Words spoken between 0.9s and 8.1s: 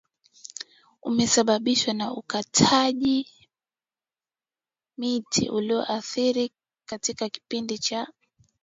umesababishwa na ukwataji miti uliokithiri katika kipindi cha